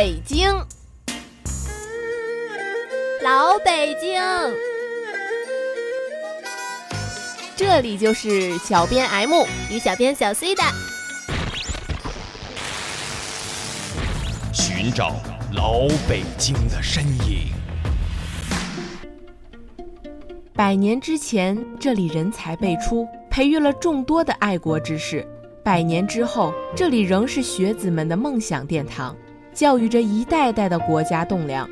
[0.00, 0.50] 北京，
[3.22, 4.18] 老北京，
[7.54, 10.62] 这里就是小编 M 与小编小 C 的
[14.54, 15.16] 寻找
[15.52, 17.52] 老北京的身影。
[20.54, 25.28] 百年之前，这里人才辈出，培育了众多的爱国之士。
[25.62, 29.14] 百年之后，这里仍是学子们的梦想殿堂，
[29.60, 31.68] 教育着一代代的国家栋梁。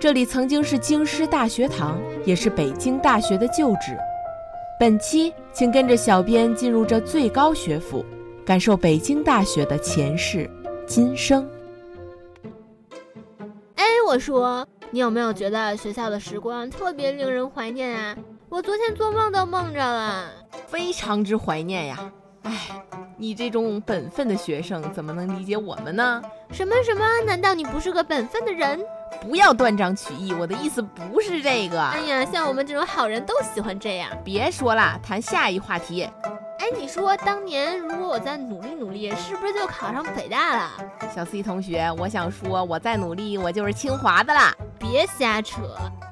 [0.00, 3.94] 这里曾经是京师大学堂，也是北京大学的旧址。
[4.80, 8.02] 本期，请跟着小编进入这最高学府，
[8.42, 10.50] 感受北京大学的前世
[10.86, 11.46] 今生。
[13.74, 18.16] 哎，我说，你有没有觉得学校的时光特别令人怀念啊？
[18.48, 20.30] 我昨天做梦都梦着了，
[20.68, 22.10] 非常之怀念呀。
[22.44, 22.52] 哎，
[23.18, 26.22] 你这种本分的学生怎么能理解我们呢？
[26.50, 27.04] 什么什么？
[27.26, 28.78] 难道你不是个本分的人？
[29.22, 31.80] 不要断章取义，我的意思不是这个。
[31.82, 34.10] 哎呀，像我们这种好人都喜欢这样。
[34.22, 36.02] 别说了，谈下一话题。
[36.58, 40.70] 哎，你说当年如果我再努力努力，是不是就考上北大了？
[41.14, 44.54] 小 C 同学，我想说，我再努力，我就是清华的啦。
[44.78, 45.62] 别瞎扯，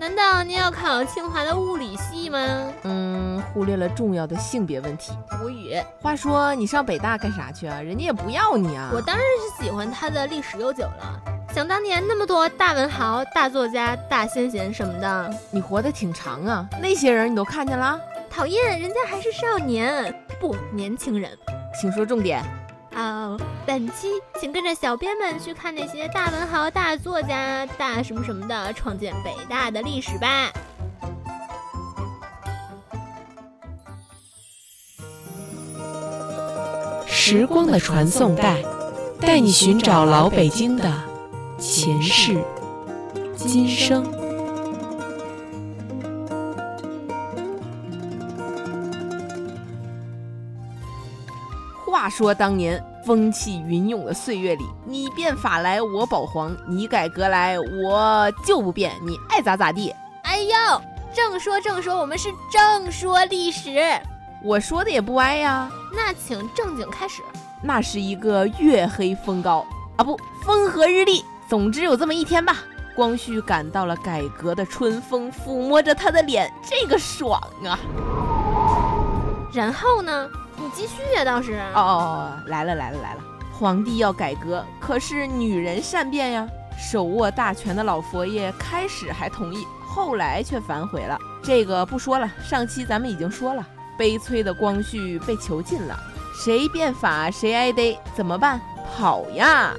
[0.00, 2.38] 难道你要考清华的物理系吗？
[2.84, 5.12] 嗯，忽略了重要的性别问题。
[5.42, 5.74] 无语。
[6.00, 7.80] 话说你上北大干啥去啊？
[7.80, 8.90] 人家也不要你啊。
[8.94, 11.20] 我当然是喜欢它的历史悠久了。
[11.52, 16.68] 想当年那么多大文豪、大作家、大先贤什么的，你活得挺长啊。
[16.80, 18.00] 那些人你都看见了？
[18.30, 21.36] 讨厌，人家还是少年，不年轻人。
[21.80, 22.44] 请说重点。
[22.98, 24.08] 好，本期
[24.40, 30.50] 请跟着小编们去看那些大文豪、大作家、大什么什么的创建北大的历史吧。
[37.06, 38.64] 时光的传送带，
[39.20, 40.92] 带你寻找老北京的
[41.56, 42.36] 前世
[43.36, 44.04] 今生。
[51.86, 59.94] 话说当年风起云涌的岁月里，你变法来我保皇，你改革来我就不变，你爱咋咋地。
[60.24, 60.82] 哎呦，
[61.14, 63.80] 正说正说，我们是正说历史。
[64.44, 67.22] 我说的也不歪呀，那请正经开始。
[67.62, 69.64] 那是一个月黑风高
[69.96, 70.14] 啊，不，
[70.44, 71.24] 风和日丽。
[71.48, 72.58] 总之有这么一天吧，
[72.94, 77.80] 光绪感到了改革的春风，抚摸着他的脸，这个爽啊！
[79.50, 80.28] 然后呢？
[80.60, 81.54] 你继续呀，倒是。
[81.54, 83.20] 哦哦哦，来了来了来了！
[83.52, 86.48] 皇帝要改革，可是女人善变呀。
[86.78, 91.18] 手握大权的老佛爷开始还同意，后来却反悔了。
[91.42, 93.66] 这个不说了，上期咱们已经说了。
[93.98, 95.98] 悲催的光绪被囚禁了，
[96.32, 98.60] 谁变法谁挨逮，怎么办？
[98.96, 99.74] 跑呀！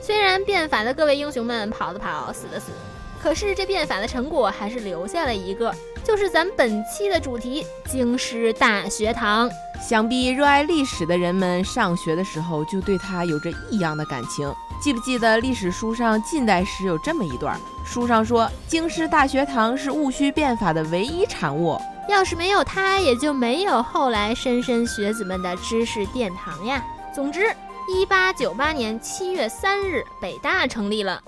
[0.00, 2.72] 虽然变法的各位英雄们跑的跑，死的死，
[3.22, 5.72] 可是这变法的成果还是留下了一个，
[6.04, 9.50] 就是咱本期的主题——京师大学堂。
[9.80, 14.52] 想必热爱历史的人们上学的时候就对它有着异样的感情。
[14.80, 17.58] 记不记得历史书上近代史有这么一段？
[17.84, 21.80] 书上说，京师大学堂是戊戌变法的唯一产物。
[22.08, 26.84] 要是没有它，也就没有后来莘莘学子们的知识殿堂呀。
[27.14, 27.54] 总之，
[27.88, 31.22] 一八九八年七月三日，北大成立了。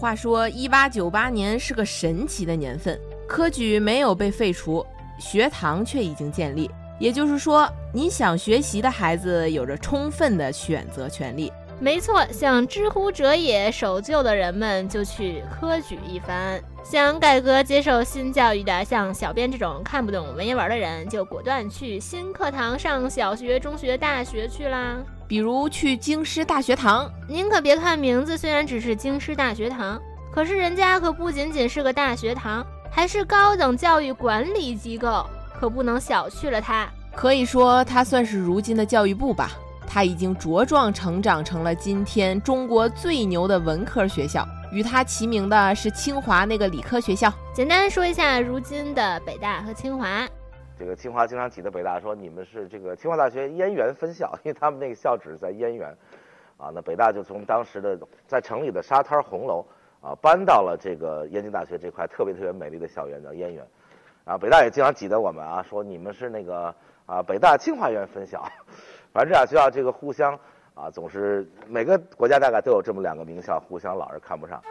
[0.00, 4.84] 话说，一八九八年是个神奇的年份，科举没有被废除，
[5.18, 6.70] 学堂却已经建立。
[6.98, 11.52] 也就是说，你想学习的孩子有着充分的选择权利。
[11.78, 24.96] 没错，想知乎者也守旧的人们就去科举一番；想改革接受新教育的，像小编这种看不懂文言文的人，就果断去新课堂上小学、中学、大学去啦。
[25.30, 29.96] 比如去京师大学堂，您可别看名字，虽然只是京师大学堂，
[30.32, 35.24] 可是人家可不仅仅是个大学堂，还是高等教育管理机构，
[35.54, 36.90] 可不能小觑了它。
[37.14, 39.52] 可以说，它算是如今的教育部吧。
[39.86, 47.32] 它已经茁壮成长成了今天中国最牛的文科学校，与它齐名的是清华那个理科学校。
[47.54, 50.28] 简单说一下，如今的北大和清华。
[50.80, 55.94] 这个清华经常挤的北大说你们是这个清华大学燕园分校，因为他们那个校址在燕园，
[56.56, 59.62] 啊，那北大就从当时的在城里的沙滩红楼
[60.00, 63.62] 啊搬到了这个燕京大学这块特别特别美丽的校园叫燕园，
[64.24, 66.74] 然后北大也经常挤得我们啊说你们是那个
[67.04, 68.42] 啊北大清华园分校。
[69.12, 70.32] 反正这俩学校这个互相
[70.74, 74.62] 啊，总是每个国家大概都有这么两个名校，互相老是看不上。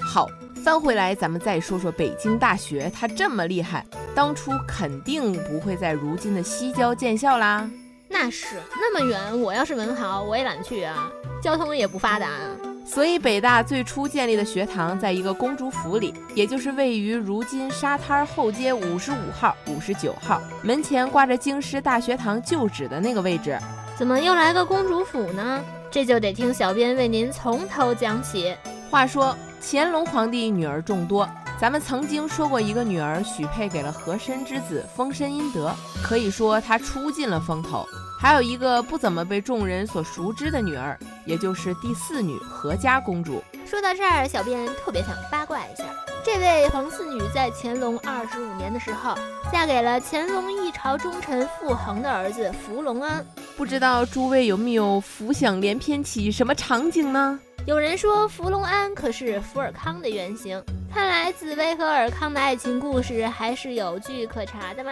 [0.00, 0.26] 好，
[0.64, 7.68] 翻回来咱们再说说北京大学，它这么厉害，当初肯定不会在如今的西郊建校啦。
[8.08, 11.10] 那那是那么远，我要是文豪，我也懒得去啊，
[11.42, 12.50] 交通也不发达啊。
[12.84, 23.58] 所以北大最初建立的学堂在一个公主府里，也就是位于如今沙滩后街五十五号、五十九号门前挂着京师大学堂旧址的那个位置。
[23.96, 25.64] 怎么又来个公主府呢？
[25.90, 28.54] 这就得听小编为您从头讲起。
[28.90, 31.28] 话说乾隆皇帝女儿众多，
[31.60, 35.70] 咱们曾经说过一个女儿许配给了和珅之子丰绅殷德，
[36.02, 37.86] 可以说她出尽了风头。
[38.18, 43.42] 还有一个不怎么被众人所熟知的女儿，也就是第四女和家公主。
[43.66, 45.84] 说到这儿，小编特别想八卦一下，
[46.24, 49.14] 这位皇四女在乾隆二十五年的时候，
[49.52, 53.24] 嫁给了乾隆一朝忠臣傅恒的儿子福隆安。
[53.56, 57.38] 不知道诸位有没有浮想联翩起什么场景呢？
[57.66, 60.62] 有人说福隆安可是福尔康的原型，
[60.92, 64.90] 看来紫薇和尔康的爱情故事还是有据可查的嘛。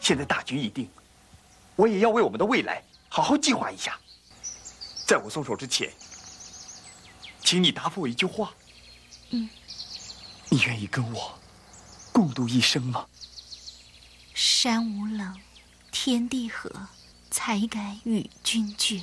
[0.00, 0.88] 现在大局已定，
[1.74, 3.98] 我也要为我们的未来好好计划一下。
[5.04, 5.90] 在我松手之前，
[7.42, 8.54] 请你答复我一句话。
[9.30, 9.48] 嗯，
[10.48, 11.38] 你愿意跟我
[12.12, 13.04] 共度一生吗？
[14.32, 15.36] 山无棱，
[15.90, 16.70] 天地合，
[17.30, 19.02] 才敢与君绝。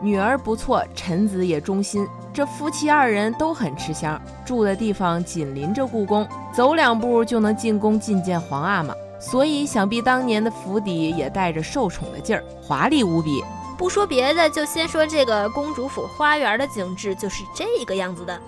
[0.00, 2.06] 女儿不错，臣子也忠心。
[2.32, 8.94] 这夫妻二人都很吃香，住的地方紧邻着故宫，走两步就能进宫觐见皇阿玛。
[9.18, 13.42] 所以想必当年的府邸也带着受宠的劲儿，华丽无比。
[13.78, 18.38] 不说别的，就先说这个公主府花园的景致，就是这个样子的。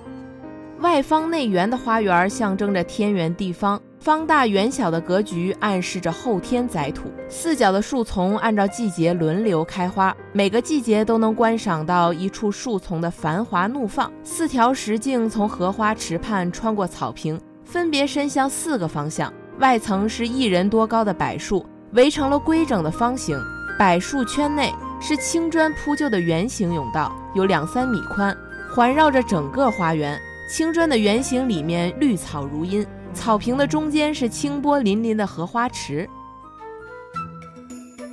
[0.80, 3.80] 外方内圆的花园象征着天圆地方。
[4.00, 14.10] 方大圆小的格局暗示着后天载土，四角的树丛按照季节轮流开花，每个季节都能观赏到一处树丛的繁华怒放。
[14.22, 19.32] 四条石径从荷花池畔穿过草坪，分别伸向四个方向。
[19.58, 23.36] 外层是一人多高的柏树，围成了规整的方形。
[23.76, 28.36] 柏树圈内是青砖铺就的圆形甬道，有两三米宽，
[28.72, 30.16] 环绕着整个花园。
[30.48, 32.86] 青砖的圆形里面绿草如茵。
[33.18, 36.08] 草坪的中间是清波粼粼的荷花池。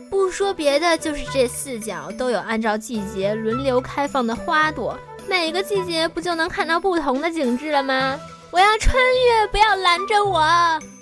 [0.09, 4.97] 不说别的，就是这四角都有按照季节轮流开放的花朵，
[5.29, 8.19] 每个季节不就能看到不同的景致了吗？
[8.49, 10.43] 我要穿越，不要拦着我！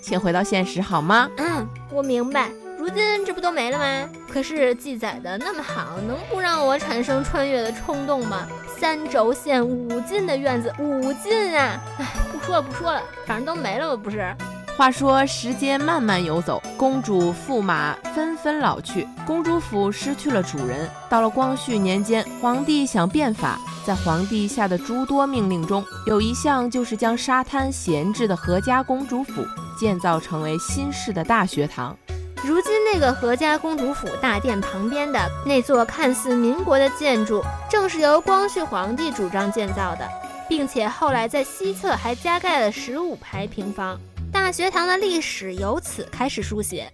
[0.02, 1.30] 请回到现实好吗？
[1.38, 2.52] 嗯，我明白。
[2.78, 4.10] 如今这不都没了吗？
[4.30, 8.46] 可是记载的那么好，能不让我产生穿越的冲动吗？
[8.78, 11.80] 三轴线五进的院子，五进啊！
[12.00, 14.02] 哎，不说了不说了，反正都没了吗？
[14.04, 14.36] 不是。
[14.76, 20.90] 话说时间慢慢游走，公主驸马纷纷老去，公主府失去了主人。
[21.08, 29.46] 到了光绪年间，皇帝想变法，在皇帝下的诸多命令中，有一项就是将沙滩闲置的何家公主府
[29.80, 31.96] 建造成为新式的大学堂。
[32.44, 40.10] 如今那个何家公主府大殿旁边的那座看似民国的建筑，正是由光绪皇帝主张建造的，
[40.48, 44.00] 并且后来在西侧还加盖了十五排平房。
[44.32, 46.92] 大学堂的历史由此开始书写。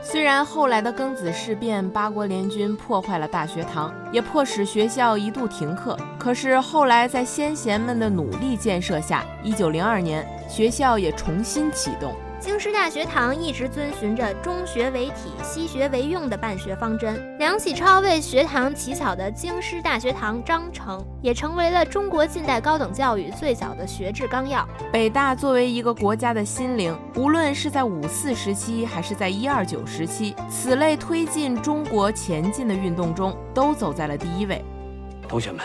[0.00, 12.14] 虽然后来的庚子事变，八国联军破坏了大学堂，也迫使学校一度停课，可是后来在先贤们的努力建设下，一九零二年学校也重新启动。
[12.40, 17.36] 京师大学堂一直遵循着中学为体、西学为用的办学方针。
[17.36, 24.66] 梁启超为学堂起草的《京师大学堂章程》也成为了中国近代高等教育最早的学制纲要。
[24.92, 34.64] 北大作为一个国家的心灵，无论是在五四时期还是在一二九时期，此类推进中国前进的运动中，都走在了第一位。
[35.28, 35.60] 同学们，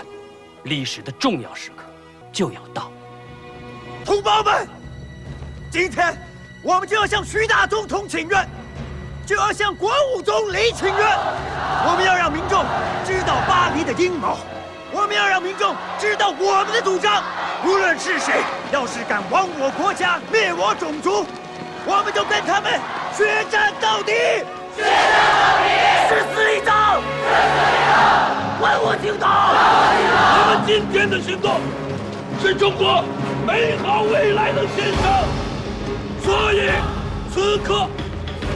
[0.64, 1.84] 历史的重要时刻
[2.32, 2.92] 就要到，
[4.04, 4.68] 同胞们，
[5.70, 6.18] 今天。
[6.64, 8.48] 我们就要向徐大总统请愿，
[9.26, 10.98] 就要向国务总理请愿。
[11.86, 12.64] 我们要让民众
[13.06, 14.38] 知道巴黎的阴谋，
[14.94, 17.22] 我们要让民众知道我们的主张。
[17.66, 18.42] 无论是谁，
[18.72, 21.26] 要是敢亡我国家、灭我种族，
[21.86, 22.80] 我们就跟他们
[23.14, 24.14] 决战到底！
[24.74, 25.68] 决战到底！
[26.08, 27.04] 誓死一场！
[27.28, 28.00] 誓死一场！
[28.62, 29.52] 万我听党！
[29.52, 31.60] 我们今天的行动，
[32.42, 33.04] 是中国
[33.46, 35.43] 美好未来的献上。
[36.24, 36.72] 所以，
[37.34, 37.88] 此刻、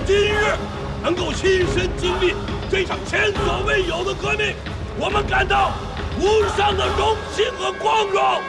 [0.06, 0.56] 今日
[1.04, 2.34] 能够亲身经历
[2.72, 4.56] 这场前所未有的革命，
[4.98, 5.72] 我们感到
[6.18, 8.42] 无上的荣幸和光荣。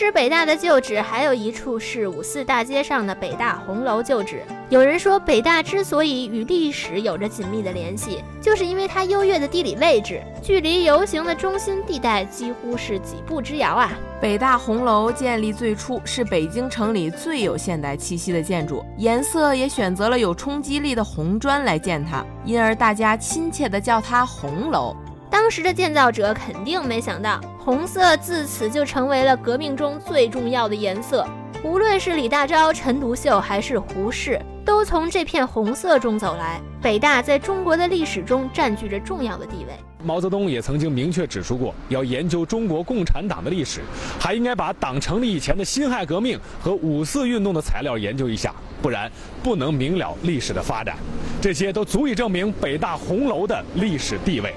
[0.00, 4.42] 其实实北大的旧址还有一处是五四大街上的北大红楼旧址。
[4.70, 13.92] 有人说，北大之所以与历史有着紧密的联系，就是因为它优越的地理位置，距离游行的中心地带几乎是几步之遥啊。
[14.22, 24.96] 北大红楼建立最初是北京城里最有现代气息的建筑，颜色也选择了有冲击力的红砖来建它，因而大家亲切地叫它红楼。
[25.30, 31.26] 当时的建造者肯定没想到，红色自此就成为了革命中最重要的颜色。
[31.62, 36.60] 无论是李大钊、陈独秀还是胡适，都从这片红色中走来。
[36.82, 39.74] 北大在中国的历史中占据着重要的地位。
[40.02, 43.82] 毛泽东也曾经明确指出过，要研究中国共产党的历史，
[44.18, 50.96] 还应该把党成立以前的辛亥革命和五四运动的材料研究一下，不然不能明了历史的发展。
[51.42, 54.54] 这些都足以证明北大红楼的历史地位。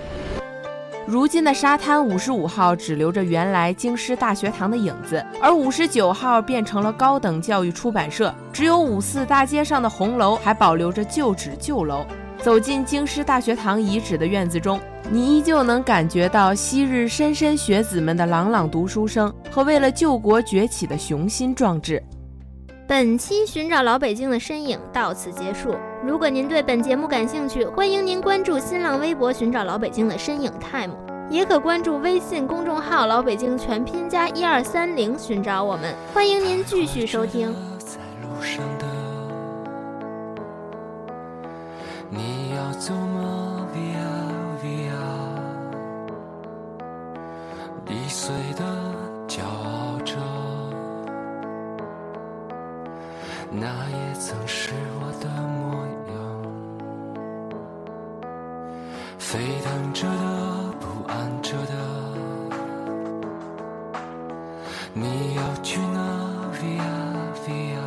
[1.05, 8.33] 如今的沙滩五十五号只留着原来京师大学堂的影子，而五十九号变成了高等教育出版社。
[8.53, 12.05] 只有五四大街上的红楼还保留着旧址旧楼。
[12.41, 14.79] 走进京师大学堂遗址的院子中，
[15.11, 22.01] 你依旧能感觉到昔日莘莘学子们的朗朗读书声和为了救国崛起的雄心壮志。
[22.87, 25.75] 本期寻找老北京的身影到此结束。
[26.05, 30.91] 如果您对本节目感兴趣，欢迎您关注新浪微博“寻找老北京的身影 time”，
[31.29, 35.95] 也可关注微信公众号“老北京全拼加一二三零”寻找我们。
[36.13, 37.55] 欢迎您继续收听。
[37.79, 38.85] 在路上的
[42.09, 44.03] 你要走吗？Via
[44.61, 44.91] Via，
[47.89, 48.65] 易碎的
[59.43, 61.73] 沸腾着的，不安着的，
[64.93, 65.99] 你要去哪
[66.53, 66.79] ？Via
[67.45, 67.83] Via。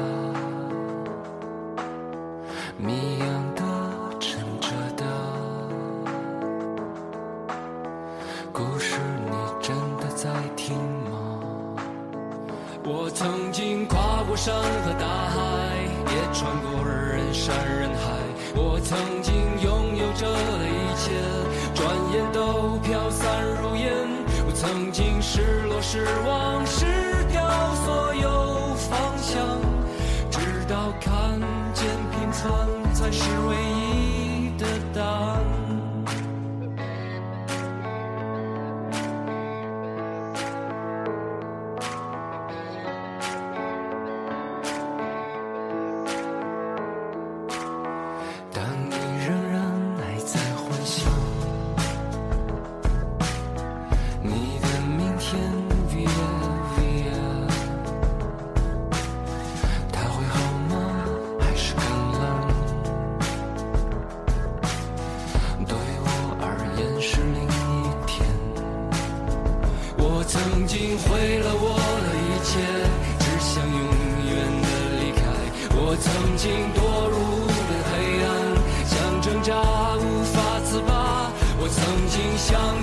[2.76, 3.62] 谜样的，
[4.20, 5.04] 沉着的，
[8.52, 9.32] 故事你
[9.62, 10.76] 真的在听
[11.10, 11.40] 吗？
[12.84, 15.38] 我曾经跨过山和大海，
[16.12, 17.85] 也穿过人山人
[25.88, 26.84] 失望失
[27.30, 29.60] 掉所有方向，
[30.32, 31.40] 直到看
[31.74, 33.85] 见平凡才是唯一。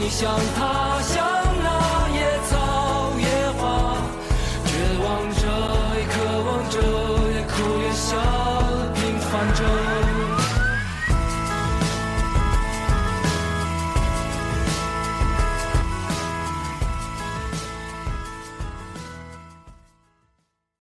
[0.04, 1.33] 你，像他，像。